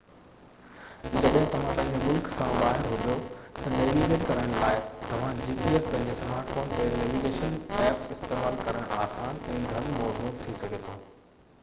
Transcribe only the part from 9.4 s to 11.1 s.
۽ گهڻو موزون ٿي سگهي ٿو